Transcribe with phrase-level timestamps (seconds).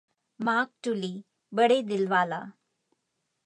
[0.39, 1.21] mark Tully
[1.53, 2.41] बड़े दिलवाला